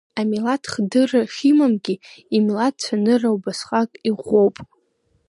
Амилаҭ 0.19 0.63
хдырра 0.73 1.21
шимамгьы, 1.33 1.95
имилаҭ 2.35 2.75
цәанырра 2.83 3.29
убасҟак 3.35 3.91
иӷәӷәоуп. 4.07 4.55